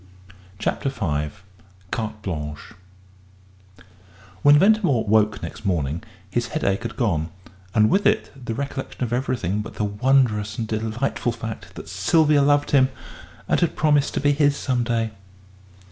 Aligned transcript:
CHAPTER 0.57 0.89
V 0.89 1.29
CARTE 1.91 2.21
BLANCHE 2.23 2.73
When 4.41 4.57
Ventimore 4.57 5.05
woke 5.05 5.43
next 5.43 5.63
morning 5.63 6.01
his 6.27 6.47
headache 6.47 6.81
had 6.81 6.95
gone, 6.97 7.29
and 7.75 7.87
with 7.87 8.07
it 8.07 8.31
the 8.35 8.55
recollection 8.55 9.03
of 9.03 9.13
everything 9.13 9.61
but 9.61 9.75
the 9.75 9.83
wondrous 9.83 10.57
and 10.57 10.67
delightful 10.67 11.31
fact 11.33 11.75
that 11.75 11.87
Sylvia 11.87 12.41
loved 12.41 12.71
him 12.71 12.89
and 13.47 13.59
had 13.59 13.75
promised 13.75 14.15
to 14.15 14.19
be 14.19 14.31
his 14.31 14.57
some 14.57 14.83
day. 14.83 15.11